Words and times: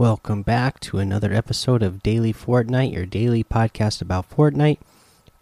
Welcome 0.00 0.40
back 0.40 0.80
to 0.80 0.96
another 0.96 1.30
episode 1.30 1.82
of 1.82 2.02
Daily 2.02 2.32
Fortnite, 2.32 2.94
your 2.94 3.04
daily 3.04 3.44
podcast 3.44 4.00
about 4.00 4.30
Fortnite. 4.30 4.78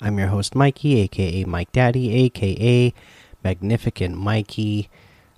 I'm 0.01 0.19
your 0.19 0.27
host, 0.27 0.57
Mikey, 0.57 0.99
aka 0.99 1.45
Mike 1.45 1.71
Daddy, 1.71 2.13
aka 2.25 2.93
Magnificent 3.45 4.17
Mikey. 4.17 4.91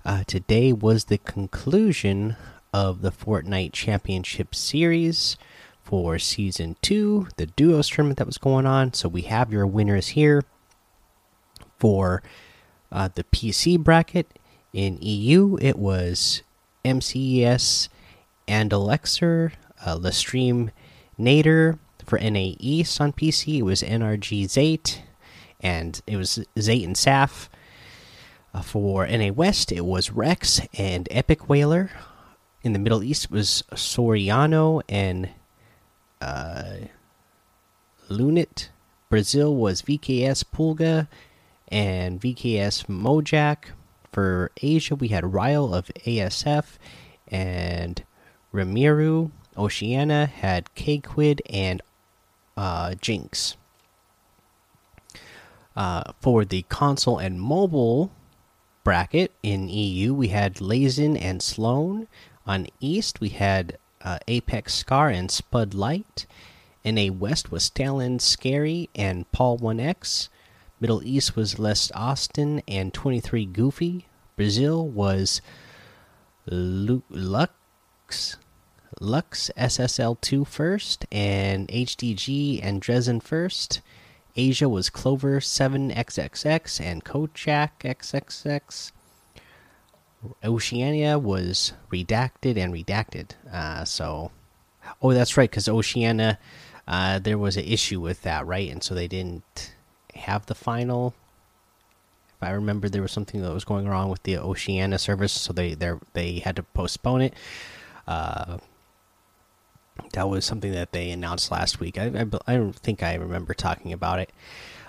Uh, 0.03 0.23
today 0.25 0.73
was 0.73 1.03
the 1.03 1.19
conclusion 1.19 2.35
of 2.73 3.03
the 3.03 3.11
Fortnite 3.11 3.73
Championship 3.73 4.55
Series 4.55 5.37
for 5.83 6.17
Season 6.17 6.75
2, 6.81 7.27
the 7.37 7.45
Duos 7.45 7.89
tournament 7.89 8.17
that 8.17 8.25
was 8.25 8.39
going 8.39 8.65
on. 8.65 8.91
So 8.93 9.07
we 9.07 9.21
have 9.21 9.53
your 9.53 9.67
winners 9.67 10.07
here 10.07 10.43
for 11.77 12.23
uh, 12.91 13.09
the 13.13 13.25
PC 13.25 13.77
bracket. 13.77 14.39
In 14.73 14.97
EU, 14.99 15.59
it 15.61 15.77
was 15.77 16.41
MCES 16.83 17.87
and 18.51 18.71
Alexer, 18.71 19.53
uh, 19.85 19.95
Lestream 19.95 20.71
Nader 21.17 21.79
for 22.05 22.19
NA 22.19 22.55
East 22.59 22.99
on 22.99 23.13
PC. 23.13 23.59
It 23.59 23.61
was 23.61 23.81
NRG 23.81 24.43
Zayt, 24.43 24.99
and 25.61 26.01
it 26.05 26.17
was 26.17 26.45
Zayt 26.57 26.83
and 26.83 26.97
Saf. 26.97 27.47
Uh, 28.53 28.61
for 28.61 29.07
NA 29.07 29.31
West, 29.31 29.71
it 29.71 29.85
was 29.85 30.09
Rehx 30.09 30.67
and 30.77 31.07
Epic 31.11 31.47
Whaler. 31.47 31.91
In 32.61 32.73
the 32.73 32.79
Middle 32.79 33.01
East, 33.01 33.25
it 33.25 33.31
was 33.31 33.63
Soriano 33.71 34.81
and 34.89 35.29
uh, 36.19 36.73
Lunit. 38.09 38.67
Brazil 39.09 39.55
was 39.55 39.81
VKS 39.81 40.43
Pulga 40.53 41.07
and 41.69 42.19
VKS 42.19 42.87
Mojak. 42.87 43.71
For 44.11 44.51
Asia, 44.61 44.95
we 44.95 45.07
had 45.07 45.33
Ryle 45.33 45.73
of 45.73 45.85
ASF 46.05 46.65
and 47.29 48.03
Ramiru. 48.53 49.31
Oceania 49.57 50.25
had 50.27 50.73
K-Quid 50.75 51.41
and 51.49 51.81
uh, 52.55 52.95
Jinx. 52.95 53.57
Uh, 55.75 56.03
for 56.19 56.43
the 56.45 56.63
console 56.63 57.17
and 57.17 57.39
mobile 57.39 58.11
bracket 58.83 59.31
in 59.43 59.69
EU, 59.69 60.13
we 60.13 60.29
had 60.29 60.55
Lazen 60.55 61.19
and 61.19 61.41
Sloan. 61.41 62.07
On 62.45 62.67
East, 62.79 63.21
we 63.21 63.29
had 63.29 63.77
uh, 64.01 64.19
Apex 64.27 64.73
Scar 64.73 65.09
and 65.09 65.29
Spud 65.29 65.73
Light. 65.73 66.25
NA 66.83 67.11
West 67.11 67.51
was 67.51 67.69
Talon 67.69 68.19
Scary 68.19 68.89
and 68.95 69.31
Paul 69.31 69.59
1X. 69.59 70.29
Middle 70.79 71.03
East 71.03 71.35
was 71.35 71.59
Les 71.59 71.91
Austin 71.93 72.61
and 72.67 72.93
23 72.93 73.45
Goofy. 73.45 74.07
Brazil 74.35 74.87
was 74.87 75.41
Lu 76.47 77.03
Lux 77.09 78.37
Lux 78.99 79.49
SSL2 79.57 80.45
first 80.45 81.05
and 81.11 81.67
HDG 81.67 82.59
and 82.63 82.81
Dresden 82.81 83.19
first. 83.19 83.81
Asia 84.35 84.69
was 84.69 84.89
Clover 84.89 85.39
7XXX 85.39 86.81
and 86.81 87.03
Kojak 87.03 87.69
XXX. 87.83 88.91
Oceania 90.43 91.17
was 91.17 91.73
redacted 91.91 92.57
and 92.57 92.73
redacted. 92.73 93.31
Uh, 93.51 93.83
so, 93.85 94.31
oh, 95.01 95.13
that's 95.13 95.35
right, 95.35 95.49
because 95.49 95.67
Oceania, 95.67 96.37
uh, 96.87 97.19
there 97.19 97.37
was 97.37 97.57
an 97.57 97.65
issue 97.65 97.99
with 97.99 98.21
that, 98.21 98.45
right? 98.45 98.69
And 98.69 98.83
so 98.83 98.93
they 98.93 99.07
didn't 99.07 99.73
have 100.15 100.45
the 100.45 100.55
final. 100.55 101.13
If 102.37 102.43
I 102.43 102.51
remember, 102.51 102.87
there 102.87 103.01
was 103.01 103.11
something 103.11 103.41
that 103.41 103.53
was 103.53 103.65
going 103.65 103.87
wrong 103.87 104.09
with 104.09 104.23
the 104.23 104.37
Oceania 104.37 104.99
service, 104.99 105.31
so 105.31 105.53
they 105.53 105.73
they 105.73 105.93
they 106.13 106.39
had 106.39 106.55
to 106.55 106.63
postpone 106.63 107.21
it. 107.21 107.33
Uh, 108.07 108.57
that 110.13 110.29
was 110.29 110.45
something 110.45 110.71
that 110.71 110.91
they 110.91 111.09
announced 111.11 111.51
last 111.51 111.79
week. 111.79 111.97
I, 111.97 112.05
I, 112.05 112.53
I 112.53 112.57
don't 112.57 112.75
think 112.75 113.03
I 113.03 113.15
remember 113.15 113.53
talking 113.53 113.93
about 113.93 114.19
it. 114.19 114.31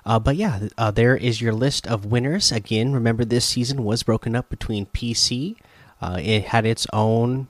Uh, 0.05 0.19
but 0.19 0.37
yeah, 0.37 0.69
uh, 0.77 0.91
there 0.91 1.17
is 1.17 1.41
your 1.41 1.53
list 1.53 1.87
of 1.87 2.07
winners. 2.07 2.51
Again, 2.51 2.93
remember 2.93 3.25
this 3.25 3.45
season 3.45 3.85
was 3.85 4.03
broken 4.03 4.35
up 4.35 4.49
between 4.49 4.87
PC. 4.87 5.57
Uh, 6.01 6.19
it 6.21 6.47
had 6.47 6.67
its 6.67 6.87
own 6.93 7.47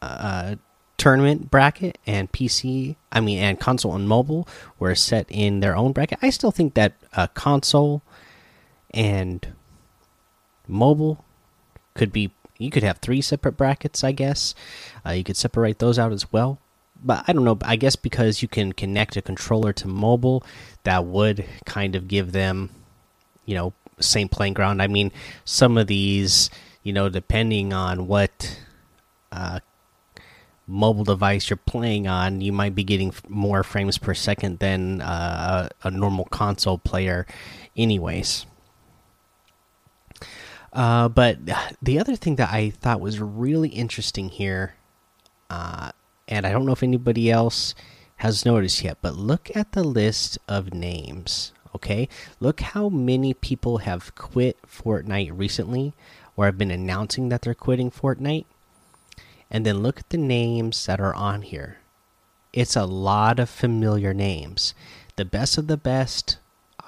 uh, 0.00 0.56
tournament 1.02 1.50
bracket, 1.50 1.98
and 2.06 2.30
PC. 2.30 2.94
I 3.10 3.18
mean, 3.20 3.40
and 3.40 3.58
console 3.58 3.96
and 3.96 4.08
mobile 4.08 4.46
were 4.78 4.94
set 4.94 5.26
in 5.28 5.58
their 5.58 5.76
own 5.76 5.90
bracket. 5.90 6.20
I 6.22 6.30
still 6.30 6.52
think 6.52 6.74
that 6.74 6.92
uh, 7.12 7.26
console 7.28 8.02
and 8.94 9.52
mobile 10.68 11.24
could 11.94 12.12
be. 12.12 12.32
You 12.62 12.70
could 12.70 12.82
have 12.82 12.98
three 12.98 13.20
separate 13.20 13.56
brackets, 13.56 14.04
I 14.04 14.12
guess. 14.12 14.54
Uh, 15.04 15.10
you 15.10 15.24
could 15.24 15.36
separate 15.36 15.78
those 15.78 15.98
out 15.98 16.12
as 16.12 16.32
well 16.32 16.58
but 17.04 17.24
I 17.26 17.32
don't 17.32 17.44
know. 17.44 17.58
I 17.62 17.76
guess 17.76 17.96
because 17.96 18.42
you 18.42 18.48
can 18.48 18.72
connect 18.72 19.16
a 19.16 19.22
controller 19.22 19.72
to 19.74 19.88
mobile, 19.88 20.44
that 20.84 21.04
would 21.04 21.44
kind 21.66 21.96
of 21.96 22.08
give 22.08 22.32
them, 22.32 22.70
you 23.44 23.54
know, 23.54 23.72
same 24.00 24.28
playing 24.28 24.54
ground. 24.54 24.80
I 24.80 24.86
mean, 24.86 25.12
some 25.44 25.76
of 25.76 25.86
these, 25.86 26.50
you 26.82 26.92
know, 26.92 27.08
depending 27.08 27.72
on 27.72 28.06
what 28.06 28.60
uh, 29.30 29.60
mobile 30.66 31.04
device 31.04 31.50
you're 31.50 31.56
playing 31.56 32.06
on, 32.06 32.40
you 32.40 32.52
might 32.52 32.74
be 32.74 32.84
getting 32.84 33.12
more 33.28 33.62
frames 33.62 33.98
per 33.98 34.14
second 34.14 34.58
than 34.60 35.00
uh, 35.00 35.68
a 35.82 35.90
normal 35.90 36.26
console 36.26 36.78
player, 36.78 37.26
anyways. 37.76 38.46
Uh, 40.72 41.08
but 41.08 41.38
the 41.82 41.98
other 41.98 42.16
thing 42.16 42.36
that 42.36 42.50
I 42.50 42.70
thought 42.70 43.00
was 43.00 43.20
really 43.20 43.68
interesting 43.68 44.30
here 44.30 44.74
uh, 45.52 45.92
and 46.26 46.46
I 46.46 46.52
don't 46.52 46.64
know 46.64 46.72
if 46.72 46.82
anybody 46.82 47.30
else 47.30 47.74
has 48.16 48.46
noticed 48.46 48.82
yet, 48.82 48.96
but 49.02 49.16
look 49.16 49.54
at 49.54 49.72
the 49.72 49.84
list 49.84 50.38
of 50.48 50.72
names. 50.72 51.52
Okay, 51.74 52.08
look 52.40 52.60
how 52.60 52.88
many 52.88 53.34
people 53.34 53.78
have 53.78 54.14
quit 54.14 54.56
Fortnite 54.66 55.32
recently, 55.34 55.92
or 56.36 56.46
have 56.46 56.56
been 56.56 56.70
announcing 56.70 57.28
that 57.28 57.42
they're 57.42 57.54
quitting 57.54 57.90
Fortnite. 57.90 58.46
And 59.50 59.66
then 59.66 59.82
look 59.82 59.98
at 59.98 60.08
the 60.08 60.16
names 60.16 60.86
that 60.86 61.00
are 61.00 61.14
on 61.14 61.42
here. 61.42 61.78
It's 62.54 62.76
a 62.76 62.86
lot 62.86 63.38
of 63.38 63.50
familiar 63.50 64.14
names. 64.14 64.72
The 65.16 65.26
best 65.26 65.58
of 65.58 65.66
the 65.66 65.76
best 65.76 66.38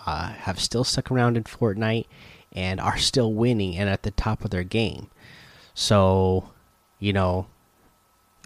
uh, 0.07 0.29
have 0.29 0.59
still 0.59 0.85
stuck 0.85 1.11
around 1.11 1.37
in 1.37 1.45
Fortnite 1.45 2.07
and 2.55 2.81
are 2.81 2.99
still 2.99 3.33
winning 3.33 3.77
and 3.77 3.89
at 3.89 4.03
the 4.03 4.11
top 4.11 4.45
of 4.45 4.51
their 4.51 4.65
game. 4.65 5.11
So, 5.75 6.51
you 6.99 7.13
know, 7.13 7.47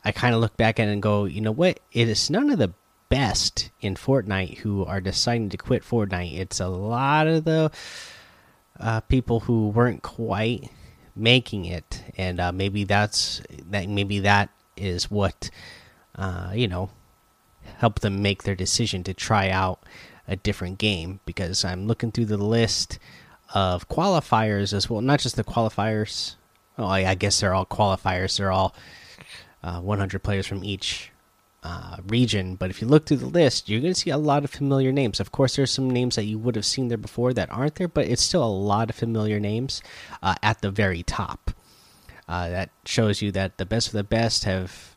I 0.05 0.13
kind 0.13 0.35
of 0.35 0.41
look 0.41 0.57
back 0.57 0.81
at 0.81 0.89
it 0.89 0.93
and 0.93 1.03
go, 1.03 1.25
you 1.25 1.41
know 1.41 1.53
what? 1.53 1.81
It 1.93 2.09
is 2.09 2.31
none 2.31 2.51
of 2.51 2.59
the 2.59 2.73
best 3.09 3.71
in 3.81 3.95
Fortnite 3.95 4.59
who 4.59 4.85
are 4.85 5.01
deciding 5.01 5.51
to 5.51 5.57
quit 5.57 5.83
Fortnite. 5.83 6.39
It's 6.39 6.61
a 6.61 6.69
lot 6.69 7.27
of 7.27 7.45
the 7.45 7.71
uh, 8.79 9.01
people 9.01 9.41
who 9.41 9.69
weren't 9.69 10.03
quite 10.03 10.71
making 11.17 11.65
it, 11.65 12.03
and 12.17 12.41
uh, 12.41 12.53
maybe 12.53 12.85
that's 12.85 13.43
that. 13.71 13.89
Maybe 13.89 14.21
that 14.21 14.51
is 14.77 15.11
what 15.11 15.51
uh, 16.15 16.53
you 16.55 16.69
know 16.69 16.91
helped 17.79 18.03
them 18.03 18.23
make 18.23 18.45
their 18.45 18.55
decision 18.55 19.03
to 19.05 19.15
try 19.15 19.51
out 19.51 19.83
a 20.27 20.37
different 20.37 20.79
game. 20.79 21.21
Because 21.27 21.65
I'm 21.65 21.87
looking 21.87 22.13
through 22.13 22.27
the 22.27 22.37
list 22.37 22.99
of 23.55 23.89
qualifiers 23.89 24.73
as 24.73 24.91
well, 24.91 25.01
not 25.01 25.21
just 25.21 25.37
the 25.37 25.45
qualifiers. 25.45 26.37
Oh, 26.77 26.87
I, 26.87 27.11
I 27.11 27.15
guess 27.15 27.41
they're 27.41 27.55
all 27.55 27.67
qualifiers. 27.67 28.39
They're 28.39 28.53
all 28.53 28.75
uh, 29.63 29.81
100 29.81 30.23
players 30.23 30.47
from 30.47 30.63
each 30.65 31.11
uh, 31.63 31.97
region. 32.07 32.55
But 32.57 32.71
if 32.71 32.81
you 32.81 32.89
look 32.89 33.07
through 33.07 33.19
the 33.19 33.27
list, 33.27 33.69
you're 33.69 33.81
going 33.81 33.95
to 33.95 34.01
see 34.01 34.11
a 34.11 34.19
lot 34.19 34.45
of 34.45 34.51
familiar 34.51 34.93
names. 34.93 35.21
Of 35.21 35.33
course, 35.33 35.57
there's 35.57 35.71
some 35.71 35.91
names 35.91 36.17
that 36.17 36.25
you 36.25 36.39
would 36.39 36.57
have 36.57 36.67
seen 36.67 36.89
there 36.89 36.99
before 36.99 37.33
that 37.35 37.51
aren't 37.51 37.77
there, 37.77 37.89
but 37.89 38.07
it's 38.07 38.23
still 38.23 38.45
a 38.45 38.47
lot 38.47 38.91
of 38.91 38.97
familiar 38.97 39.41
names 39.41 39.83
uh, 40.23 40.35
at 40.43 40.61
the 40.61 40.71
very 40.71 41.03
top. 41.03 41.51
Uh, 42.29 42.49
that 42.51 42.71
shows 42.85 43.23
you 43.23 43.33
that 43.33 43.57
the 43.57 43.65
best 43.65 43.89
of 43.89 43.95
the 43.95 44.05
best 44.05 44.45
have, 44.45 44.95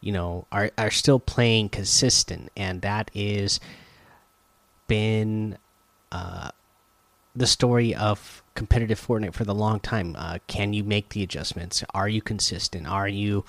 you 0.00 0.12
know, 0.12 0.46
are 0.52 0.70
are 0.78 0.90
still 0.90 1.18
playing 1.18 1.68
consistent, 1.68 2.48
and 2.56 2.80
that 2.82 3.10
is 3.12 3.58
been 4.86 5.58
uh, 6.12 6.50
the 7.40 7.46
story 7.46 7.94
of 7.94 8.42
competitive 8.54 9.04
Fortnite 9.04 9.34
for 9.34 9.44
the 9.44 9.54
long 9.54 9.80
time. 9.80 10.14
Uh, 10.16 10.38
can 10.46 10.72
you 10.72 10.84
make 10.84 11.10
the 11.10 11.22
adjustments? 11.22 11.82
Are 11.94 12.08
you 12.08 12.22
consistent? 12.22 12.86
Are 12.86 13.08
you 13.08 13.44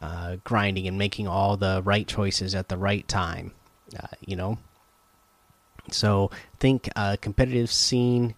uh, 0.00 0.36
grinding 0.44 0.88
and 0.88 0.98
making 0.98 1.28
all 1.28 1.56
the 1.56 1.82
right 1.84 2.06
choices 2.06 2.54
at 2.54 2.68
the 2.68 2.76
right 2.76 3.06
time. 3.06 3.52
Uh, 3.98 4.06
you 4.24 4.36
know, 4.36 4.58
so 5.90 6.30
think 6.58 6.88
uh, 6.96 7.16
competitive 7.20 7.70
scene 7.70 8.34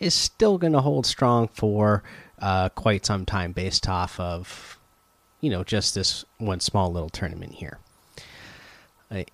is 0.00 0.14
still 0.14 0.58
going 0.58 0.72
to 0.72 0.80
hold 0.80 1.06
strong 1.06 1.48
for 1.48 2.02
uh, 2.40 2.68
quite 2.70 3.04
some 3.04 3.26
time, 3.26 3.52
based 3.52 3.88
off 3.88 4.18
of 4.18 4.78
you 5.40 5.50
know 5.50 5.62
just 5.64 5.94
this 5.94 6.24
one 6.38 6.60
small 6.60 6.92
little 6.92 7.10
tournament 7.10 7.54
here. 7.54 7.78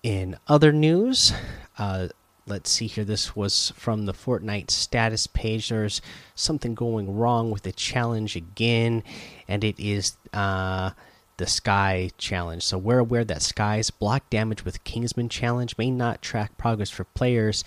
In 0.03 0.35
other 0.47 0.73
news, 0.73 1.31
uh, 1.77 2.09
let's 2.49 2.69
see 2.69 2.87
here. 2.87 3.03
This 3.03 3.35
was 3.35 3.71
from 3.75 4.05
the 4.05 4.13
Fortnite 4.13 4.71
status 4.71 5.27
page. 5.27 5.69
There's 5.69 6.01
something 6.35 6.75
going 6.75 7.15
wrong 7.15 7.51
with 7.51 7.63
the 7.63 7.71
challenge 7.71 8.35
again, 8.35 9.03
and 9.47 9.63
it 9.63 9.79
is 9.79 10.17
uh, 10.33 10.91
the 11.37 11.47
Sky 11.47 12.09
challenge. 12.17 12.63
So 12.63 12.77
we're 12.77 12.99
aware 12.99 13.23
that 13.23 13.41
Sky's 13.41 13.91
block 13.91 14.29
damage 14.29 14.65
with 14.65 14.83
Kingsman 14.83 15.29
challenge 15.29 15.77
may 15.77 15.91
not 15.91 16.21
track 16.21 16.57
progress 16.57 16.89
for 16.89 17.03
players, 17.03 17.63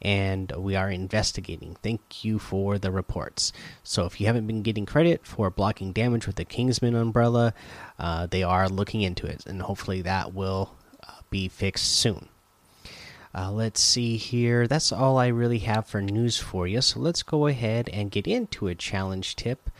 and 0.00 0.52
we 0.56 0.76
are 0.76 0.90
investigating. 0.90 1.76
Thank 1.82 2.24
you 2.24 2.38
for 2.38 2.78
the 2.78 2.90
reports. 2.90 3.52
So 3.82 4.06
if 4.06 4.20
you 4.20 4.26
haven't 4.26 4.46
been 4.46 4.62
getting 4.62 4.86
credit 4.86 5.26
for 5.26 5.50
blocking 5.50 5.92
damage 5.92 6.26
with 6.26 6.36
the 6.36 6.44
Kingsman 6.44 6.94
umbrella, 6.94 7.52
uh, 7.98 8.26
they 8.26 8.42
are 8.42 8.68
looking 8.68 9.02
into 9.02 9.26
it, 9.26 9.44
and 9.46 9.60
hopefully 9.62 10.02
that 10.02 10.32
will 10.32 10.74
uh, 11.06 11.20
be 11.28 11.48
fixed 11.48 11.92
soon. 11.92 12.28
Uh, 13.34 13.50
let's 13.50 13.80
see 13.80 14.16
here. 14.16 14.66
That's 14.66 14.90
all 14.90 15.18
I 15.18 15.28
really 15.28 15.60
have 15.60 15.86
for 15.86 16.02
news 16.02 16.38
for 16.38 16.66
you. 16.66 16.80
So 16.80 17.00
let's 17.00 17.22
go 17.22 17.46
ahead 17.46 17.88
and 17.92 18.10
get 18.10 18.26
into 18.26 18.66
a 18.66 18.74
challenge 18.74 19.36
tip. 19.36 19.70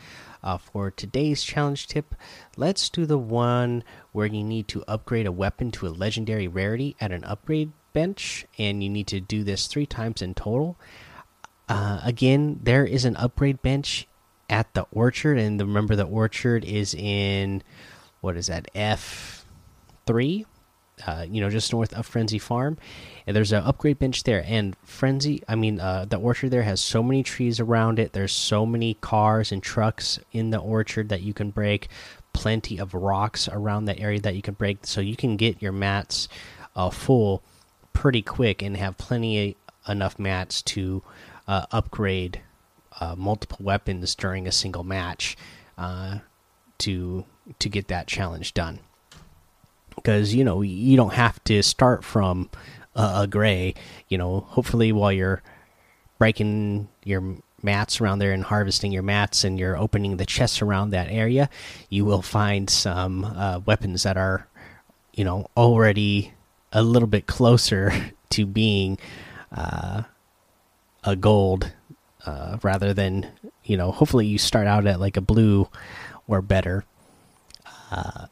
Uh, 0.43 0.57
for 0.57 0.89
today's 0.89 1.43
challenge 1.43 1.85
tip, 1.87 2.15
let's 2.57 2.89
do 2.89 3.05
the 3.05 3.17
one 3.17 3.83
where 4.11 4.25
you 4.25 4.43
need 4.43 4.67
to 4.69 4.83
upgrade 4.87 5.27
a 5.27 5.31
weapon 5.31 5.69
to 5.69 5.85
a 5.85 5.89
legendary 5.89 6.47
rarity 6.47 6.95
at 6.99 7.11
an 7.11 7.23
upgrade 7.25 7.71
bench, 7.93 8.47
and 8.57 8.83
you 8.83 8.89
need 8.89 9.05
to 9.05 9.19
do 9.19 9.43
this 9.43 9.67
three 9.67 9.85
times 9.85 10.19
in 10.19 10.33
total. 10.33 10.79
Uh, 11.69 12.01
again, 12.03 12.59
there 12.63 12.85
is 12.85 13.05
an 13.05 13.15
upgrade 13.17 13.61
bench 13.61 14.07
at 14.49 14.73
the 14.73 14.87
orchard, 14.91 15.37
and 15.37 15.61
remember 15.61 15.95
the 15.95 16.05
orchard 16.05 16.65
is 16.65 16.95
in 16.95 17.61
what 18.21 18.35
is 18.35 18.47
that 18.47 18.67
F 18.73 19.45
three? 20.07 20.47
Uh, 21.07 21.25
you 21.27 21.41
know, 21.41 21.49
just 21.49 21.73
north 21.73 21.93
of 21.93 22.05
Frenzy 22.05 22.37
Farm, 22.37 22.77
and 23.25 23.35
there's 23.35 23.51
an 23.51 23.63
upgrade 23.63 23.97
bench 23.97 24.23
there. 24.23 24.43
And 24.45 24.75
Frenzy, 24.83 25.41
I 25.47 25.55
mean, 25.55 25.79
uh, 25.79 26.05
the 26.05 26.17
orchard 26.17 26.51
there 26.51 26.61
has 26.61 26.79
so 26.79 27.01
many 27.01 27.23
trees 27.23 27.59
around 27.59 27.97
it. 27.97 28.13
There's 28.13 28.33
so 28.33 28.67
many 28.67 28.93
cars 28.95 29.51
and 29.51 29.63
trucks 29.63 30.19
in 30.31 30.51
the 30.51 30.59
orchard 30.59 31.09
that 31.09 31.21
you 31.21 31.33
can 31.33 31.49
break. 31.49 31.87
Plenty 32.33 32.77
of 32.79 32.93
rocks 32.93 33.49
around 33.49 33.85
that 33.85 33.99
area 33.99 34.19
that 34.19 34.35
you 34.35 34.43
can 34.43 34.53
break, 34.53 34.85
so 34.85 35.01
you 35.01 35.15
can 35.15 35.37
get 35.37 35.61
your 35.61 35.71
mats 35.71 36.27
uh, 36.75 36.91
full 36.91 37.41
pretty 37.93 38.21
quick 38.21 38.61
and 38.61 38.77
have 38.77 38.97
plenty 38.97 39.57
enough 39.87 40.19
mats 40.19 40.61
to 40.61 41.03
uh, 41.47 41.65
upgrade 41.71 42.41
uh, 42.99 43.15
multiple 43.17 43.57
weapons 43.59 44.15
during 44.15 44.47
a 44.47 44.51
single 44.51 44.83
match 44.83 45.35
uh, 45.77 46.19
to 46.77 47.25
to 47.59 47.69
get 47.69 47.87
that 47.87 48.07
challenge 48.07 48.53
done 48.53 48.79
because 50.01 50.33
you 50.33 50.43
know 50.43 50.61
you 50.61 50.97
don't 50.97 51.13
have 51.13 51.43
to 51.45 51.61
start 51.61 52.03
from 52.03 52.49
uh, 52.95 53.21
a 53.23 53.27
gray. 53.27 53.73
You 54.07 54.17
know, 54.17 54.41
hopefully 54.41 54.91
while 54.91 55.11
you're 55.11 55.41
breaking 56.17 56.87
your 57.03 57.37
mats 57.63 58.01
around 58.01 58.19
there 58.19 58.31
and 58.31 58.43
harvesting 58.43 58.91
your 58.91 59.03
mats 59.03 59.43
and 59.43 59.59
you're 59.59 59.77
opening 59.77 60.17
the 60.17 60.25
chests 60.25 60.61
around 60.61 60.91
that 60.91 61.09
area, 61.09 61.49
you 61.89 62.05
will 62.05 62.21
find 62.21 62.69
some 62.69 63.23
uh, 63.23 63.59
weapons 63.65 64.03
that 64.03 64.17
are, 64.17 64.47
you 65.13 65.23
know, 65.23 65.47
already 65.55 66.33
a 66.71 66.81
little 66.81 67.07
bit 67.07 67.27
closer 67.27 67.93
to 68.29 68.45
being 68.45 68.97
uh, 69.51 70.03
a 71.03 71.15
gold 71.15 71.71
uh, 72.25 72.57
rather 72.63 72.93
than 72.93 73.27
you 73.63 73.77
know. 73.77 73.91
Hopefully, 73.91 74.25
you 74.25 74.37
start 74.37 74.67
out 74.67 74.85
at 74.87 74.99
like 74.99 75.17
a 75.17 75.21
blue 75.21 75.67
or 76.27 76.41
better. 76.41 76.85
Uh, 77.91 78.27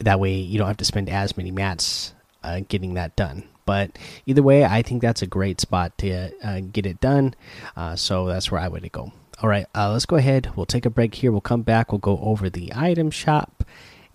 that 0.00 0.20
way 0.20 0.34
you 0.34 0.58
don't 0.58 0.66
have 0.68 0.76
to 0.78 0.84
spend 0.84 1.08
as 1.08 1.36
many 1.36 1.50
mats 1.50 2.14
uh, 2.42 2.60
getting 2.68 2.94
that 2.94 3.16
done. 3.16 3.44
But 3.66 3.98
either 4.26 4.42
way 4.42 4.64
i 4.64 4.82
think 4.82 5.00
that's 5.00 5.22
a 5.22 5.26
great 5.26 5.60
spot 5.60 5.96
to 5.98 6.32
uh, 6.44 6.60
get 6.60 6.86
it 6.86 7.00
done. 7.00 7.34
Uh, 7.76 7.96
so 7.96 8.26
that's 8.26 8.50
where 8.50 8.60
i 8.60 8.68
would 8.68 8.90
go. 8.92 9.12
All 9.42 9.48
right 9.48 9.66
uh, 9.74 9.92
let's 9.92 10.06
go 10.06 10.16
ahead. 10.16 10.52
We'll 10.56 10.66
take 10.66 10.86
a 10.86 10.90
break 10.90 11.14
here. 11.14 11.32
We'll 11.32 11.40
come 11.40 11.62
back. 11.62 11.92
We'll 11.92 11.98
go 11.98 12.18
over 12.18 12.50
the 12.50 12.72
item 12.74 13.10
shop 13.10 13.64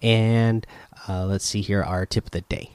and 0.01 0.67
uh, 1.07 1.25
let's 1.25 1.45
see 1.45 1.61
here 1.61 1.81
our 1.81 2.05
tip 2.05 2.25
of 2.25 2.31
the 2.31 2.41
day 2.41 2.74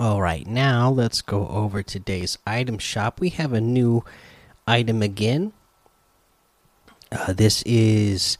All 0.00 0.22
right, 0.22 0.46
now 0.46 0.90
let's 0.90 1.22
go 1.22 1.48
over 1.48 1.82
today's 1.82 2.38
item 2.46 2.78
shop. 2.78 3.18
We 3.18 3.30
have 3.30 3.52
a 3.52 3.60
new 3.60 4.04
item 4.64 5.02
again. 5.02 5.52
Uh, 7.10 7.32
this 7.32 7.64
is 7.66 8.38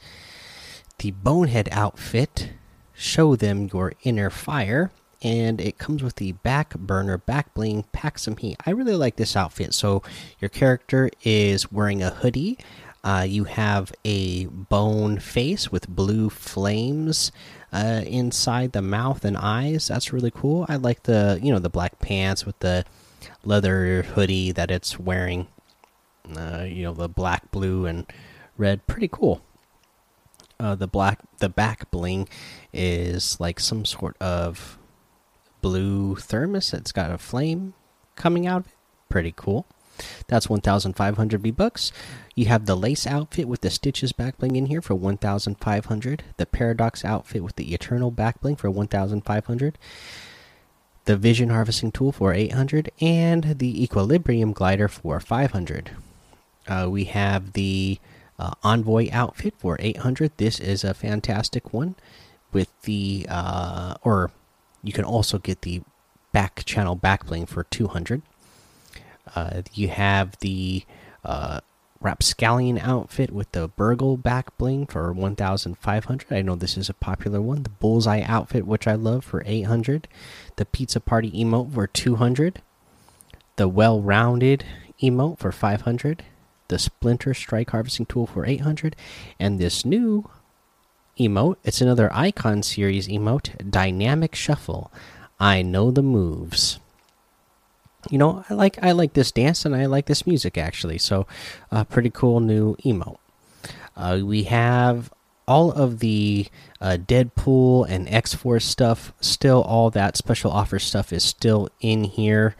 the 0.99 1.11
Bonehead 1.11 1.67
outfit. 1.73 2.51
Show 2.93 3.35
them 3.35 3.69
your 3.73 3.91
inner 4.03 4.29
fire, 4.29 4.91
and 5.21 5.59
it 5.59 5.77
comes 5.77 6.01
with 6.01 6.15
the 6.15 6.31
back 6.31 6.75
burner, 6.75 7.17
back 7.17 7.53
bling, 7.53 7.83
pack 7.91 8.19
some 8.19 8.37
heat. 8.37 8.55
I 8.65 8.69
really 8.69 8.95
like 8.95 9.17
this 9.17 9.35
outfit. 9.35 9.73
So 9.73 10.01
your 10.39 10.47
character 10.47 11.09
is 11.23 11.69
wearing 11.69 12.01
a 12.01 12.11
hoodie. 12.11 12.57
Uh, 13.03 13.25
you 13.27 13.45
have 13.45 13.93
a 14.03 14.45
bone 14.45 15.19
face 15.19 15.71
with 15.71 15.87
blue 15.87 16.29
flames 16.29 17.31
uh, 17.71 18.01
inside 18.05 18.73
the 18.73 18.81
mouth 18.81 19.23
and 19.23 19.37
eyes. 19.37 19.87
That's 19.87 20.11
really 20.11 20.31
cool. 20.31 20.65
I 20.67 20.75
like 20.75 21.03
the 21.03 21.39
you 21.41 21.51
know 21.51 21.59
the 21.59 21.69
black 21.69 21.99
pants 21.99 22.45
with 22.45 22.59
the 22.59 22.85
leather 23.43 24.03
hoodie 24.03 24.51
that 24.51 24.69
it's 24.69 24.99
wearing. 24.99 25.47
Uh, 26.35 26.65
you 26.67 26.83
know 26.83 26.93
the 26.93 27.09
black, 27.09 27.49
blue, 27.51 27.85
and 27.85 28.05
red. 28.57 28.85
Pretty 28.85 29.07
cool. 29.07 29.41
Uh, 30.59 30.75
the 30.75 30.87
black, 30.87 31.19
the 31.37 31.47
back 31.47 31.89
bling 31.89 32.27
is 32.73 33.39
like 33.39 33.61
some 33.61 33.85
sort 33.85 34.17
of 34.21 34.77
blue 35.61 36.15
thermos. 36.17 36.73
It's 36.73 36.91
got 36.91 37.11
a 37.11 37.17
flame 37.17 37.75
coming 38.15 38.45
out 38.45 38.61
of 38.61 38.67
it. 38.67 38.73
Pretty 39.07 39.33
cool. 39.35 39.65
That's 40.27 40.49
1,500 40.49 41.41
V 41.41 41.51
bucks. 41.51 41.91
You 42.35 42.45
have 42.45 42.65
the 42.65 42.75
lace 42.75 43.05
outfit 43.05 43.47
with 43.47 43.61
the 43.61 43.69
stitches 43.69 44.11
back 44.11 44.37
bling 44.37 44.55
in 44.55 44.67
here 44.67 44.81
for 44.81 44.95
1,500. 44.95 46.23
The 46.37 46.45
paradox 46.45 47.03
outfit 47.03 47.43
with 47.43 47.55
the 47.55 47.73
eternal 47.73 48.11
back 48.11 48.41
bling 48.41 48.55
for 48.55 48.69
1,500. 48.69 49.77
The 51.05 51.17
vision 51.17 51.49
harvesting 51.49 51.91
tool 51.91 52.11
for 52.11 52.33
800 52.33 52.91
and 53.01 53.59
the 53.59 53.83
equilibrium 53.83 54.53
glider 54.53 54.87
for 54.87 55.19
500. 55.19 55.91
Uh, 56.67 56.87
we 56.89 57.05
have 57.05 57.53
the 57.53 57.99
uh, 58.37 58.51
envoy 58.63 59.09
outfit 59.11 59.53
for 59.57 59.75
800. 59.79 60.31
This 60.37 60.59
is 60.59 60.83
a 60.83 60.93
fantastic 60.93 61.73
one 61.73 61.95
with 62.51 62.69
the 62.83 63.25
uh, 63.29 63.95
or 64.03 64.31
you 64.83 64.93
can 64.93 65.03
also 65.03 65.37
get 65.37 65.61
the 65.61 65.81
back 66.31 66.63
channel 66.65 66.95
back 66.95 67.25
bling 67.25 67.45
for 67.45 67.63
200. 67.63 68.21
Uh, 69.35 69.61
you 69.73 69.89
have 69.89 70.37
the 70.39 70.83
uh, 71.23 71.59
Rapscallion 72.01 72.77
outfit 72.77 73.31
with 73.31 73.51
the 73.51 73.67
Burgle 73.67 74.15
back 74.15 74.57
bling 74.57 74.85
for 74.85 75.11
1,500. 75.11 76.25
I 76.31 76.41
know 76.41 76.55
this 76.55 76.77
is 76.77 76.89
a 76.89 76.93
popular 76.93 77.41
one. 77.41 77.63
The 77.63 77.69
Bullseye 77.69 78.21
outfit, 78.21 78.65
which 78.65 78.87
I 78.87 78.93
love, 78.93 79.25
for 79.25 79.43
800. 79.45 80.07
The 80.55 80.65
Pizza 80.65 81.01
Party 81.01 81.31
emote 81.31 81.73
for 81.73 81.87
200. 81.87 82.61
The 83.57 83.67
Well 83.67 84.01
Rounded 84.01 84.63
emote 85.01 85.39
for 85.39 85.51
500. 85.51 86.23
The 86.69 86.79
Splinter 86.79 87.33
Strike 87.33 87.71
harvesting 87.71 88.05
tool 88.05 88.27
for 88.27 88.45
800. 88.45 88.95
And 89.37 89.59
this 89.59 89.83
new 89.83 90.29
emote, 91.19 91.57
it's 91.65 91.81
another 91.81 92.09
Icon 92.13 92.63
series 92.63 93.09
emote, 93.09 93.69
Dynamic 93.69 94.35
Shuffle. 94.35 94.89
I 95.37 95.61
know 95.61 95.91
the 95.91 96.03
moves 96.03 96.79
you 98.09 98.17
know, 98.17 98.43
I 98.49 98.53
like 98.53 98.81
I 98.81 98.91
like 98.91 99.13
this 99.13 99.31
dance 99.31 99.65
and 99.65 99.75
I 99.75 99.85
like 99.85 100.05
this 100.05 100.25
music 100.25 100.57
actually. 100.57 100.97
So, 100.97 101.27
uh, 101.71 101.83
pretty 101.83 102.09
cool 102.09 102.39
new 102.39 102.75
emote. 102.77 103.17
Uh, 103.95 104.21
we 104.23 104.43
have 104.43 105.11
all 105.47 105.71
of 105.71 105.99
the 105.99 106.47
uh, 106.79 106.97
Deadpool 106.99 107.89
and 107.89 108.07
X 108.07 108.33
Force 108.33 108.65
stuff. 108.65 109.13
Still, 109.19 109.61
all 109.63 109.89
that 109.89 110.15
special 110.15 110.51
offer 110.51 110.79
stuff 110.79 111.11
is 111.11 111.23
still 111.23 111.69
in 111.81 112.05
here. 112.05 112.55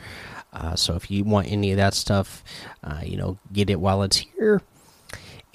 Uh, 0.51 0.75
so 0.75 0.95
if 0.95 1.11
you 1.11 1.23
want 1.23 1.51
any 1.51 1.71
of 1.71 1.77
that 1.77 1.93
stuff, 1.93 2.43
uh, 2.83 3.01
you 3.03 3.15
know, 3.15 3.37
get 3.53 3.69
it 3.69 3.79
while 3.79 4.01
it's 4.01 4.17
here 4.17 4.61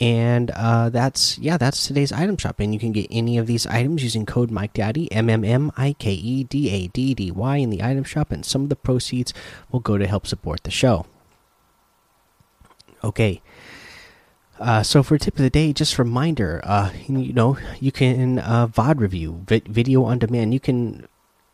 and 0.00 0.50
uh, 0.50 0.90
that's 0.90 1.38
yeah 1.38 1.56
that's 1.56 1.86
today's 1.86 2.12
item 2.12 2.36
shop. 2.36 2.60
And 2.60 2.74
you 2.74 2.80
can 2.80 2.92
get 2.92 3.06
any 3.10 3.38
of 3.38 3.46
these 3.46 3.66
items 3.66 4.02
using 4.02 4.26
code 4.26 4.50
mike 4.50 4.72
daddy 4.72 5.10
m 5.12 5.30
m 5.30 5.44
m 5.44 5.72
i 5.76 5.92
k 5.92 6.12
e 6.12 6.44
d 6.44 6.70
a 6.70 6.88
d 6.88 7.14
d 7.14 7.30
y 7.30 7.56
in 7.58 7.70
the 7.70 7.82
item 7.82 8.04
shop. 8.04 8.32
And 8.32 8.44
some 8.44 8.62
of 8.62 8.68
the 8.68 8.76
proceeds 8.76 9.32
will 9.70 9.80
go 9.80 9.98
to 9.98 10.06
help 10.06 10.26
support 10.26 10.64
the 10.64 10.70
show. 10.70 11.06
Okay. 13.02 13.42
Uh, 14.58 14.82
so 14.82 15.02
for 15.02 15.18
tip 15.18 15.34
of 15.34 15.42
the 15.42 15.50
day, 15.50 15.72
just 15.72 15.98
a 15.98 16.02
reminder, 16.02 16.60
uh, 16.62 16.90
you 17.08 17.32
know, 17.32 17.58
you 17.80 17.90
can 17.90 18.38
uh, 18.38 18.68
VOD 18.68 19.00
review, 19.00 19.42
vi 19.46 19.60
video 19.66 20.04
on 20.04 20.18
demand. 20.18 20.54
You 20.54 20.60
can, 20.60 21.08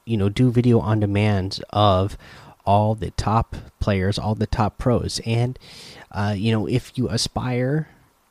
you 0.04 0.18
know, 0.18 0.28
do 0.28 0.50
video 0.50 0.80
on 0.80 1.00
demand 1.00 1.62
of 1.70 2.18
all 2.66 2.94
the 2.94 3.10
top 3.12 3.56
players, 3.80 4.18
all 4.18 4.34
the 4.34 4.46
top 4.46 4.76
pros, 4.76 5.18
and 5.24 5.58
uh, 6.12 6.34
you 6.36 6.52
know, 6.52 6.68
if 6.68 6.92
you 6.94 7.08
aspire 7.08 7.88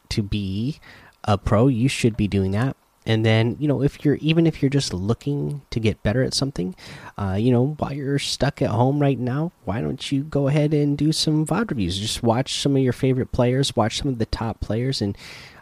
to 0.09 0.21
be 0.21 0.79
a 1.23 1.37
pro, 1.37 1.67
you 1.67 1.87
should 1.87 2.17
be 2.17 2.27
doing 2.27 2.51
that. 2.51 2.75
And 3.05 3.25
then 3.25 3.55
you 3.59 3.67
know 3.67 3.81
if 3.81 4.05
you're 4.05 4.15
even 4.15 4.45
if 4.45 4.61
you're 4.61 4.69
just 4.69 4.93
looking 4.93 5.61
to 5.71 5.79
get 5.79 6.03
better 6.03 6.21
at 6.21 6.33
something 6.33 6.75
uh, 7.17 7.37
you 7.39 7.51
know 7.51 7.75
while 7.79 7.93
you're 7.93 8.19
stuck 8.19 8.61
at 8.61 8.69
home 8.69 8.99
right 8.99 9.17
now 9.17 9.51
why 9.65 9.81
don't 9.81 10.11
you 10.11 10.21
go 10.21 10.47
ahead 10.47 10.73
and 10.73 10.97
do 10.97 11.11
some 11.11 11.45
vod 11.45 11.71
reviews. 11.71 11.97
Just 11.97 12.21
watch 12.21 12.61
some 12.61 12.75
of 12.75 12.83
your 12.83 12.93
favorite 12.93 13.31
players 13.31 13.75
watch 13.75 13.97
some 13.97 14.09
of 14.09 14.19
the 14.19 14.27
top 14.27 14.59
players 14.59 15.01
and 15.01 15.17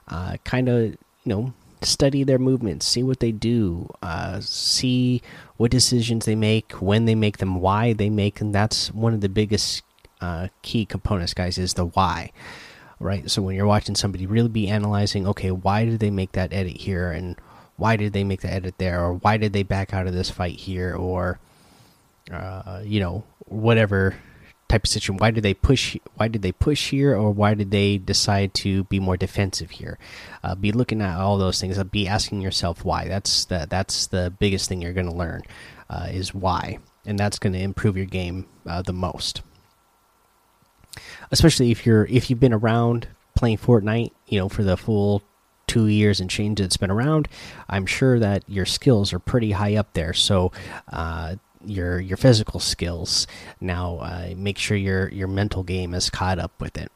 uh, 0.09 0.37
kind 0.43 0.67
of 0.67 0.91
you 0.91 0.97
know 1.25 1.53
study 1.83 2.23
their 2.23 2.39
movements 2.39 2.87
see 2.87 3.03
what 3.03 3.19
they 3.19 3.31
do 3.31 3.87
uh, 4.01 4.39
see 4.41 5.21
what 5.57 5.71
decisions 5.71 6.25
they 6.25 6.35
make 6.35 6.71
when 6.73 7.05
they 7.05 7.15
make 7.15 7.37
them 7.37 7.61
why 7.61 7.93
they 7.93 8.09
make 8.09 8.39
them 8.39 8.51
that's 8.51 8.91
one 8.93 9.13
of 9.13 9.21
the 9.21 9.29
biggest 9.29 9.83
uh, 10.21 10.47
key 10.63 10.85
components 10.85 11.33
guys 11.33 11.57
is 11.57 11.75
the 11.75 11.85
why 11.85 12.31
right? 12.99 13.29
So 13.29 13.41
when 13.41 13.55
you're 13.55 13.67
watching 13.67 13.95
somebody 13.95 14.25
really 14.25 14.49
be 14.49 14.67
analyzing, 14.67 15.27
okay, 15.27 15.51
why 15.51 15.85
did 15.85 15.99
they 15.99 16.11
make 16.11 16.33
that 16.33 16.53
edit 16.53 16.77
here, 16.77 17.11
and 17.11 17.35
why 17.75 17.95
did 17.95 18.13
they 18.13 18.23
make 18.23 18.41
the 18.41 18.51
edit 18.51 18.75
there, 18.77 19.03
or 19.03 19.13
why 19.13 19.37
did 19.37 19.53
they 19.53 19.63
back 19.63 19.93
out 19.93 20.07
of 20.07 20.13
this 20.13 20.29
fight 20.29 20.59
here, 20.59 20.95
or 20.95 21.39
uh, 22.31 22.81
you 22.83 22.99
know, 22.99 23.23
whatever 23.45 24.15
type 24.67 24.83
of 24.83 24.89
situation. 24.89 25.17
Why 25.17 25.31
did 25.31 25.43
they 25.43 25.53
push? 25.53 25.97
Why 26.15 26.27
did 26.27 26.41
they 26.41 26.51
push 26.51 26.89
here, 26.89 27.15
or 27.15 27.31
why 27.31 27.53
did 27.53 27.71
they 27.71 27.97
decide 27.97 28.53
to 28.55 28.83
be 28.85 28.99
more 28.99 29.17
defensive 29.17 29.71
here? 29.71 29.97
Uh, 30.43 30.55
be 30.55 30.71
looking 30.71 31.01
at 31.01 31.17
all 31.17 31.37
those 31.37 31.59
things. 31.59 31.81
Be 31.85 32.07
asking 32.07 32.41
yourself 32.41 32.83
why. 32.83 33.07
That's 33.07 33.45
the 33.45 33.67
that's 33.69 34.07
the 34.07 34.33
biggest 34.39 34.69
thing 34.69 34.81
you're 34.81 34.93
going 34.93 35.09
to 35.09 35.15
learn 35.15 35.43
uh, 35.89 36.07
is 36.11 36.33
why, 36.33 36.79
and 37.05 37.17
that's 37.17 37.39
going 37.39 37.53
to 37.53 37.59
improve 37.59 37.97
your 37.97 38.05
game 38.05 38.45
uh, 38.65 38.81
the 38.81 38.93
most 38.93 39.41
especially 41.31 41.71
if 41.71 41.85
you're 41.85 42.05
if 42.05 42.29
you've 42.29 42.39
been 42.39 42.53
around 42.53 43.07
playing 43.35 43.57
Fortnite, 43.57 44.11
you 44.27 44.39
know, 44.39 44.49
for 44.49 44.63
the 44.63 44.77
full 44.77 45.21
two 45.67 45.87
years 45.87 46.19
and 46.19 46.29
change 46.29 46.59
it's 46.59 46.77
been 46.77 46.91
around. 46.91 47.27
I'm 47.69 47.85
sure 47.85 48.19
that 48.19 48.43
your 48.47 48.65
skills 48.65 49.13
are 49.13 49.19
pretty 49.19 49.51
high 49.51 49.75
up 49.75 49.93
there. 49.93 50.13
So, 50.13 50.51
uh, 50.91 51.35
your 51.65 51.99
your 51.99 52.17
physical 52.17 52.59
skills 52.59 53.27
now 53.59 53.97
uh, 53.97 54.33
make 54.37 54.57
sure 54.57 54.77
your 54.77 55.09
your 55.09 55.27
mental 55.27 55.63
game 55.63 55.93
is 55.93 56.09
caught 56.09 56.39
up 56.39 56.51
with 56.61 56.77
it. 56.77 56.91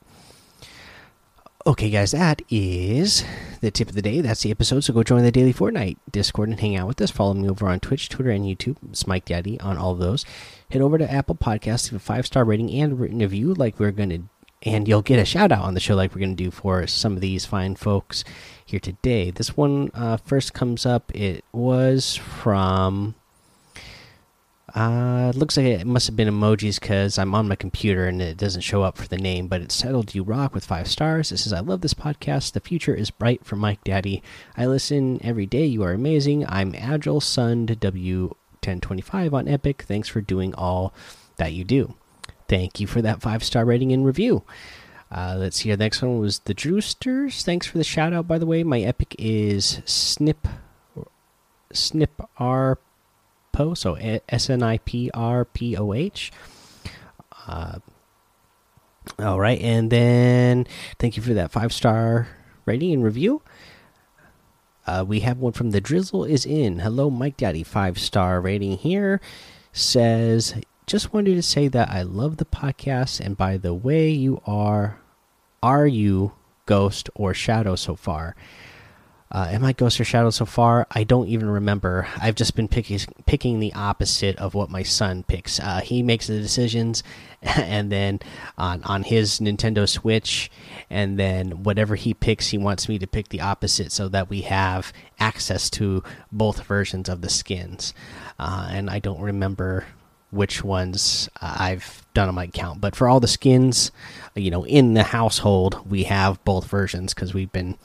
Okay, 1.63 1.91
guys, 1.91 2.09
that 2.11 2.41
is 2.49 3.23
the 3.59 3.69
tip 3.69 3.89
of 3.89 3.93
the 3.93 4.01
day. 4.01 4.19
That's 4.21 4.41
the 4.41 4.49
episode. 4.49 4.79
So 4.79 4.93
go 4.93 5.03
join 5.03 5.21
the 5.21 5.31
Daily 5.31 5.53
Fortnite 5.53 5.97
Discord 6.09 6.49
and 6.49 6.59
hang 6.59 6.75
out 6.75 6.87
with 6.87 6.99
us. 7.01 7.11
Follow 7.11 7.35
me 7.35 7.47
over 7.47 7.67
on 7.67 7.79
Twitch, 7.79 8.09
Twitter, 8.09 8.31
and 8.31 8.45
YouTube. 8.45 8.77
It's 8.89 9.05
Mike 9.05 9.25
Daddy 9.25 9.59
on 9.59 9.77
all 9.77 9.91
of 9.91 9.99
those. 9.99 10.25
Head 10.71 10.81
over 10.81 10.97
to 10.97 11.11
Apple 11.11 11.35
Podcasts, 11.35 11.91
leave 11.91 12.01
a 12.01 12.03
five 12.03 12.25
star 12.25 12.43
rating 12.45 12.71
and 12.71 12.99
written 12.99 13.19
review, 13.19 13.53
like 13.53 13.79
we're 13.79 13.91
going 13.91 14.09
to, 14.09 14.23
and 14.63 14.87
you'll 14.87 15.03
get 15.03 15.19
a 15.19 15.25
shout 15.25 15.51
out 15.51 15.63
on 15.63 15.75
the 15.75 15.79
show, 15.79 15.93
like 15.95 16.15
we're 16.15 16.21
going 16.21 16.35
to 16.35 16.43
do 16.43 16.49
for 16.49 16.87
some 16.87 17.13
of 17.13 17.21
these 17.21 17.45
fine 17.45 17.75
folks 17.75 18.23
here 18.65 18.79
today. 18.79 19.29
This 19.29 19.55
one 19.55 19.91
uh, 19.93 20.17
first 20.17 20.55
comes 20.55 20.87
up. 20.87 21.13
It 21.13 21.45
was 21.51 22.15
from 22.15 23.13
uh, 24.73 25.31
it 25.33 25.37
looks 25.37 25.57
like 25.57 25.65
it 25.65 25.85
must 25.85 26.07
have 26.07 26.15
been 26.15 26.29
emojis 26.29 26.79
because 26.79 27.17
I'm 27.17 27.35
on 27.35 27.47
my 27.47 27.55
computer 27.55 28.07
and 28.07 28.21
it 28.21 28.37
doesn't 28.37 28.61
show 28.61 28.83
up 28.83 28.97
for 28.97 29.07
the 29.07 29.17
name, 29.17 29.47
but 29.47 29.61
it's 29.61 29.75
settled 29.75 30.15
you 30.15 30.23
rock 30.23 30.53
with 30.53 30.65
five 30.65 30.87
stars. 30.87 31.31
It 31.31 31.37
says, 31.37 31.51
I 31.51 31.59
love 31.59 31.81
this 31.81 31.93
podcast. 31.93 32.53
The 32.53 32.59
future 32.61 32.95
is 32.95 33.11
bright 33.11 33.45
for 33.45 33.55
Mike 33.55 33.83
Daddy. 33.83 34.23
I 34.55 34.65
listen 34.65 35.19
every 35.23 35.45
day. 35.45 35.65
You 35.65 35.83
are 35.83 35.91
amazing. 35.91 36.45
I'm 36.47 36.73
Agile 36.75 37.19
Sund 37.19 37.75
W1025 37.77 39.33
on 39.33 39.47
Epic. 39.47 39.83
Thanks 39.87 40.07
for 40.07 40.21
doing 40.21 40.55
all 40.55 40.93
that 41.35 41.51
you 41.51 41.63
do. 41.63 41.95
Thank 42.47 42.79
you 42.79 42.87
for 42.87 43.01
that 43.01 43.21
five 43.21 43.43
star 43.43 43.65
rating 43.65 43.91
and 43.91 44.05
review. 44.05 44.43
Uh, 45.11 45.35
let's 45.37 45.57
see. 45.57 45.69
The 45.69 45.77
next 45.77 46.01
one 46.01 46.19
was 46.19 46.39
the 46.39 46.55
Drewsters. 46.55 47.43
Thanks 47.43 47.67
for 47.67 47.77
the 47.77 47.83
shout 47.83 48.13
out, 48.13 48.27
by 48.27 48.37
the 48.37 48.45
way. 48.45 48.63
My 48.63 48.79
Epic 48.79 49.15
is 49.19 49.81
Snip 49.85 50.47
Snip 51.73 52.21
R 52.37 52.77
So 53.75 53.95
S 54.29 54.49
N 54.49 54.63
I 54.63 54.79
P 54.79 55.09
R 55.13 55.45
P 55.45 55.77
O 55.77 55.93
H. 55.93 56.31
Uh, 57.47 57.79
all 59.17 59.39
right, 59.39 59.59
and 59.61 59.91
then 59.91 60.67
thank 60.99 61.17
you 61.17 61.23
for 61.23 61.33
that 61.33 61.51
five 61.51 61.73
star 61.73 62.27
rating 62.65 62.93
and 62.93 63.03
review. 63.03 63.41
Uh, 64.87 65.05
we 65.07 65.19
have 65.21 65.37
one 65.37 65.53
from 65.53 65.71
the 65.71 65.81
Drizzle 65.81 66.25
is 66.25 66.45
in. 66.45 66.79
Hello, 66.79 67.09
Mike 67.09 67.37
Daddy, 67.37 67.63
five 67.63 67.99
star 67.99 68.41
rating 68.41 68.77
here. 68.77 69.21
Says, 69.73 70.55
just 70.85 71.13
wanted 71.13 71.35
to 71.35 71.41
say 71.41 71.67
that 71.67 71.89
I 71.89 72.01
love 72.01 72.37
the 72.37 72.45
podcast, 72.45 73.19
and 73.19 73.37
by 73.37 73.57
the 73.57 73.73
way, 73.73 74.09
you 74.09 74.41
are, 74.45 74.99
are 75.63 75.87
you 75.87 76.33
Ghost 76.65 77.09
or 77.15 77.33
Shadow 77.33 77.75
so 77.75 77.95
far? 77.95 78.35
Uh, 79.33 79.47
am 79.49 79.63
I 79.63 79.71
Ghost 79.71 79.99
or 80.01 80.03
Shadow 80.03 80.29
so 80.29 80.45
far? 80.45 80.87
I 80.91 81.05
don't 81.05 81.29
even 81.29 81.49
remember. 81.49 82.05
I've 82.21 82.35
just 82.35 82.53
been 82.53 82.67
picking 82.67 82.99
picking 83.25 83.59
the 83.59 83.73
opposite 83.73 84.35
of 84.37 84.53
what 84.53 84.69
my 84.69 84.83
son 84.83 85.23
picks. 85.23 85.57
Uh, 85.57 85.79
he 85.79 86.03
makes 86.03 86.27
the 86.27 86.39
decisions, 86.39 87.01
and 87.41 87.89
then 87.89 88.19
on 88.57 88.83
on 88.83 89.03
his 89.03 89.39
Nintendo 89.39 89.87
Switch, 89.87 90.51
and 90.89 91.17
then 91.17 91.63
whatever 91.63 91.95
he 91.95 92.13
picks, 92.13 92.49
he 92.49 92.57
wants 92.57 92.89
me 92.89 92.99
to 92.99 93.07
pick 93.07 93.29
the 93.29 93.39
opposite, 93.39 93.93
so 93.93 94.09
that 94.09 94.29
we 94.29 94.41
have 94.41 94.91
access 95.17 95.69
to 95.69 96.03
both 96.29 96.63
versions 96.63 97.07
of 97.07 97.21
the 97.21 97.29
skins. 97.29 97.93
Uh, 98.37 98.67
and 98.69 98.89
I 98.89 98.99
don't 98.99 99.21
remember 99.21 99.85
which 100.29 100.61
ones 100.61 101.29
uh, 101.41 101.55
I've 101.57 102.05
done 102.13 102.27
on 102.27 102.35
my 102.35 102.45
account, 102.45 102.81
but 102.81 102.97
for 102.97 103.07
all 103.07 103.21
the 103.21 103.27
skins, 103.29 103.91
you 104.35 104.51
know, 104.51 104.65
in 104.65 104.93
the 104.93 105.03
household, 105.03 105.89
we 105.89 106.03
have 106.03 106.43
both 106.43 106.67
versions 106.67 107.13
because 107.13 107.33
we've 107.33 107.51
been 107.51 107.77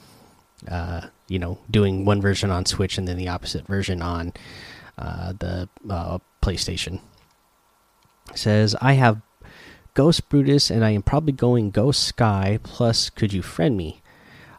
uh, 0.69 1.07
you 1.27 1.39
know, 1.39 1.59
doing 1.69 2.05
one 2.05 2.21
version 2.21 2.51
on 2.51 2.65
Switch 2.65 2.97
and 2.97 3.07
then 3.07 3.17
the 3.17 3.27
opposite 3.27 3.67
version 3.67 4.01
on 4.01 4.33
uh, 4.97 5.33
the 5.33 5.69
uh, 5.89 6.19
PlayStation. 6.41 6.99
It 8.31 8.37
says 8.37 8.75
I 8.81 8.93
have 8.93 9.21
Ghost 9.93 10.29
Brutus 10.29 10.69
and 10.69 10.83
I 10.85 10.91
am 10.91 11.01
probably 11.01 11.33
going 11.33 11.71
Ghost 11.71 12.03
Sky. 12.03 12.59
Plus, 12.63 13.09
could 13.09 13.33
you 13.33 13.41
friend 13.41 13.75
me? 13.75 14.01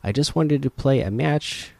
I 0.02 0.12
just 0.12 0.34
wanted 0.34 0.62
to 0.62 0.70
play 0.70 1.00
a 1.00 1.10
match 1.10 1.72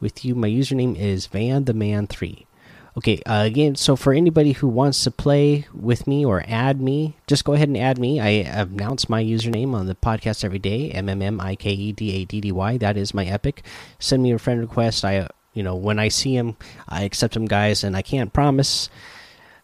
with 0.00 0.24
you. 0.24 0.34
My 0.34 0.48
username 0.48 0.98
is 0.98 1.26
Van 1.26 1.64
the 1.64 1.74
Man 1.74 2.06
Three. 2.06 2.46
Okay, 2.94 3.22
uh, 3.24 3.44
again, 3.46 3.74
so 3.74 3.96
for 3.96 4.12
anybody 4.12 4.52
who 4.52 4.68
wants 4.68 5.02
to 5.04 5.10
play 5.10 5.66
with 5.72 6.06
me 6.06 6.26
or 6.26 6.44
add 6.46 6.78
me, 6.78 7.16
just 7.26 7.42
go 7.42 7.54
ahead 7.54 7.68
and 7.68 7.78
add 7.78 7.98
me. 7.98 8.20
I 8.20 8.28
announce 8.28 9.08
my 9.08 9.24
username 9.24 9.72
on 9.72 9.86
the 9.86 9.94
podcast 9.94 10.44
every 10.44 10.58
day, 10.58 10.90
M 10.90 11.08
M 11.08 11.22
M 11.22 11.40
I 11.40 11.56
K 11.56 11.70
E 11.72 11.92
D 11.92 12.14
A 12.16 12.24
D 12.26 12.42
D 12.42 12.52
Y. 12.52 12.76
That 12.76 12.98
is 12.98 13.14
my 13.14 13.24
epic. 13.24 13.64
Send 13.98 14.22
me 14.22 14.32
a 14.32 14.38
friend 14.38 14.60
request. 14.60 15.06
I, 15.06 15.26
you 15.54 15.62
know, 15.62 15.74
when 15.74 15.98
I 15.98 16.08
see 16.08 16.36
him, 16.36 16.56
I 16.86 17.04
accept 17.04 17.32
them, 17.32 17.46
guys, 17.46 17.82
and 17.82 17.96
I 17.96 18.02
can't 18.02 18.30
promise 18.30 18.90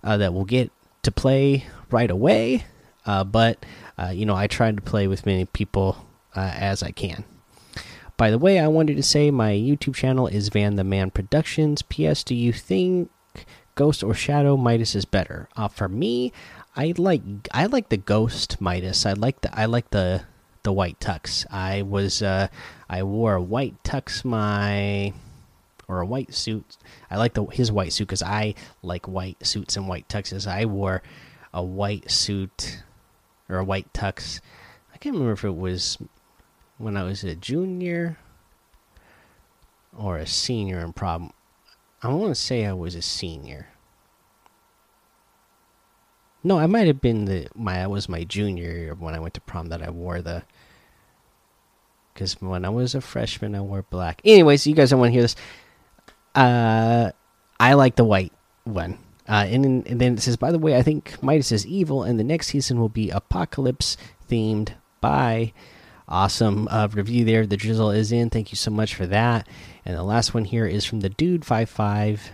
uh, 0.03 0.17
that 0.17 0.33
we'll 0.33 0.47
get 0.47 0.73
to 1.03 1.13
play 1.13 1.67
right 1.91 2.11
away, 2.11 2.65
uh, 3.05 3.25
but 3.25 3.65
uh, 3.99 4.09
you 4.09 4.25
know, 4.25 4.37
I 4.37 4.47
try 4.47 4.73
to 4.73 4.81
play 4.81 5.07
with 5.07 5.27
many 5.27 5.45
people 5.45 6.07
uh, 6.35 6.53
as 6.55 6.83
I 6.83 6.93
can. 6.93 7.25
By 8.17 8.31
the 8.31 8.39
way, 8.39 8.59
I 8.59 8.69
wanted 8.69 8.97
to 8.97 9.03
say 9.03 9.31
my 9.31 9.53
YouTube 9.53 9.95
channel 9.95 10.27
is 10.27 10.49
Van 10.49 10.77
the 10.77 10.83
Man 10.83 11.11
Productions. 11.11 11.83
P.S. 11.83 12.25
Do 12.25 12.35
you 12.35 12.53
think 12.53 13.11
Ghost 13.75 14.03
or 14.03 14.15
Shadow 14.15 14.57
Midas 14.57 14.95
is 14.95 15.05
better. 15.05 15.49
Uh, 15.57 15.69
for 15.69 15.89
me, 15.89 16.33
I 16.77 16.95
like 16.97 17.23
I 17.53 17.67
like 17.67 17.89
the 17.89 17.97
Ghost 17.97 18.61
Midas. 18.61 19.07
I 19.07 19.13
like 19.13 19.41
the 19.41 19.57
I 19.59 19.67
like 19.67 19.91
the 19.91 20.23
the 20.63 20.73
white 20.73 21.01
tux. 21.01 21.47
I 21.51 21.83
was 21.83 22.23
uh, 22.23 22.49
I 22.89 23.03
wore 23.03 23.35
a 23.35 23.43
white 23.43 23.83
tux 23.85 24.25
my 24.25 25.13
or 25.87 26.01
a 26.01 26.07
white 26.07 26.35
suit. 26.35 26.77
I 27.11 27.17
like 27.17 27.35
the 27.35 27.45
his 27.47 27.73
white 27.73 27.93
suit 27.93 28.09
because 28.09 28.23
I 28.23 28.55
like 28.83 29.09
white 29.09 29.45
suits 29.47 29.77
and 29.77 29.89
white 29.89 30.09
tuxes. 30.09 30.47
I 30.47 30.65
wore 30.67 31.03
a 31.55 31.63
white 31.63 32.11
suit 32.11 32.83
or 33.49 33.59
a 33.59 33.65
white 33.65 33.93
tux. 33.93 34.41
I 34.93 34.99
can't 34.99 35.15
remember 35.15 35.33
if 35.33 35.45
it 35.45 35.57
was 35.57 35.99
when 36.77 36.97
I 36.97 37.05
was 37.05 37.25
a 37.25 37.35
junior 37.35 38.19
or 39.97 40.19
a 40.19 40.27
senior 40.27 40.81
in 40.81 40.93
prom. 40.93 41.33
I 42.03 42.09
want 42.09 42.31
to 42.31 42.41
say 42.41 42.65
I 42.65 42.73
was 42.73 42.95
a 42.95 43.03
senior. 43.03 43.69
No, 46.45 46.59
I 46.59 46.67
might 46.67 46.87
have 46.87 47.01
been 47.01 47.25
the 47.25 47.49
my 47.55 47.83
I 47.83 47.87
was 47.89 48.09
my 48.09 48.25
junior 48.25 48.95
when 48.95 49.15
I 49.15 49.19
went 49.19 49.35
to 49.35 49.41
prom 49.41 49.67
that 49.69 49.83
I 49.83 49.91
wore 49.91 50.23
the 50.23 50.45
because 52.15 52.41
when 52.41 52.65
I 52.65 52.69
was 52.69 52.95
a 52.95 53.01
freshman 53.01 53.55
I 53.55 53.61
wore 53.61 53.83
black. 53.83 54.21
Anyways, 54.25 54.67
you 54.67 54.75
guys 54.75 54.91
don't 54.91 55.01
want 55.01 55.11
to 55.11 55.13
hear 55.13 55.23
this. 55.23 55.37
Uh, 56.35 57.11
I 57.59 57.75
like 57.75 57.97
the 57.97 58.05
white 58.05 58.33
one. 58.65 58.99
Uh, 59.29 59.45
and, 59.47 59.87
and 59.87 60.01
then 60.01 60.15
it 60.15 60.21
says, 60.21 60.37
by 60.37 60.51
the 60.51 60.59
way, 60.59 60.75
I 60.77 60.83
think 60.83 61.23
Midas 61.23 61.53
is 61.53 61.67
evil, 61.67 62.03
and 62.03 62.19
the 62.19 62.25
next 62.25 62.47
season 62.47 62.81
will 62.81 62.89
be 62.89 63.11
apocalypse 63.11 63.99
themed. 64.31 64.71
Bye. 65.03 65.53
Awesome 66.09 66.69
uh, 66.71 66.89
review 66.91 67.27
there. 67.27 67.47
The 67.47 67.59
drizzle 67.59 67.91
is 67.91 68.13
in. 68.13 68.31
Thank 68.31 68.51
you 68.51 68.57
so 68.57 68.71
much 68.71 68.95
for 68.95 69.07
that. 69.07 69.47
And 69.85 69.95
the 69.95 70.03
last 70.03 70.33
one 70.33 70.47
here 70.47 70.67
is 70.67 70.87
from 70.87 71.01
the 71.01 71.11
dude 71.11 71.45
five 71.45 71.69
five 71.69 72.31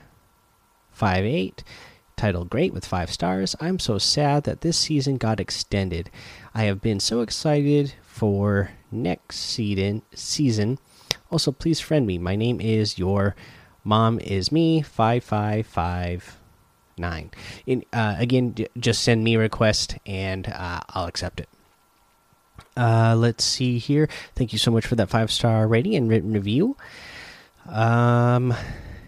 five 0.93 1.25
eight, 1.25 1.64
titled 2.16 2.50
"Great" 2.50 2.73
with 2.73 2.87
five 2.87 3.11
stars. 3.11 3.57
I'm 3.61 3.81
so 3.81 3.99
sad 3.99 4.45
that 4.45 4.61
this 4.61 4.78
season 4.78 5.16
got 5.16 5.40
extended. 5.40 6.09
I 6.54 6.64
have 6.64 6.81
been 6.81 7.00
so 7.00 7.21
excited 7.21 7.95
for 8.02 8.71
next 8.93 9.38
season. 9.38 10.02
Season. 10.14 10.78
Also, 11.33 11.50
please 11.50 11.81
friend 11.81 12.07
me. 12.07 12.16
My 12.16 12.37
name 12.37 12.61
is 12.61 12.97
your 12.97 13.35
mom 13.83 14.21
is 14.21 14.52
me 14.52 14.83
five 14.83 15.25
five 15.25 15.66
five 15.66 16.38
nine. 16.97 17.33
In 17.66 17.85
uh, 17.93 18.14
again, 18.19 18.54
just 18.78 19.02
send 19.02 19.25
me 19.25 19.35
a 19.35 19.40
request 19.40 19.97
and 20.07 20.47
uh, 20.47 20.81
I'll 20.90 21.07
accept 21.07 21.40
it. 21.40 21.49
Uh, 22.76 23.14
let's 23.16 23.45
see 23.45 23.78
here. 23.78 24.09
Thank 24.35 24.52
you 24.52 24.59
so 24.59 24.71
much 24.71 24.87
for 24.87 24.97
that 24.97 25.11
five 25.11 25.31
star 25.31 25.66
rating 25.66 25.95
and 25.95 26.09
written 26.09 26.33
review. 26.33 26.76
Um, 27.66 28.54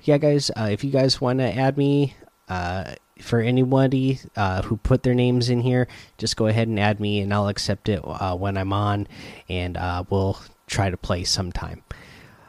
yeah, 0.03 0.19
guys, 0.19 0.51
uh, 0.57 0.69
if 0.71 0.85
you 0.85 0.91
guys 0.91 1.21
want 1.21 1.41
to 1.41 1.53
add 1.53 1.77
me, 1.77 2.15
uh, 2.49 2.95
for 3.21 3.41
anybody 3.41 4.21
uh, 4.37 4.63
who 4.63 4.77
put 4.77 5.03
their 5.03 5.15
names 5.15 5.49
in 5.49 5.61
here, 5.61 5.89
just 6.19 6.37
go 6.37 6.47
ahead 6.47 6.69
and 6.69 6.79
add 6.79 7.01
me, 7.01 7.21
and 7.21 7.33
I'll 7.33 7.49
accept 7.49 7.89
it 7.89 8.01
uh, 8.05 8.37
when 8.37 8.57
I'm 8.57 8.73
on, 8.73 9.09
and 9.49 9.77
uh, 9.77 10.05
we'll 10.11 10.39
try 10.67 10.91
to 10.91 10.97
play 10.97 11.25
sometime. 11.25 11.83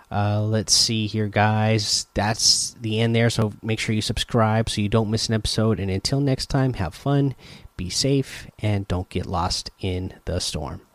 Uh, 0.10 0.42
let's 0.42 0.74
see 0.74 1.08
here, 1.08 1.28
guys. 1.28 2.08
That's 2.14 2.76
the 2.82 3.00
end 3.00 3.16
there. 3.16 3.30
So 3.30 3.54
make 3.62 3.80
sure 3.80 3.94
you 3.94 4.02
subscribe 4.02 4.70
so 4.70 4.82
you 4.82 4.90
don't 4.90 5.12
miss 5.12 5.28
an 5.28 5.34
episode. 5.34 5.80
And 5.80 5.92
until 5.92 6.22
next 6.22 6.46
time, 6.46 6.74
have 6.74 6.96
fun, 6.96 7.36
be 7.76 7.90
safe, 7.90 8.48
and 8.60 8.88
don't 8.88 9.10
get 9.10 9.26
lost 9.26 9.70
in 9.80 10.14
the 10.24 10.40
storm. 10.40 10.87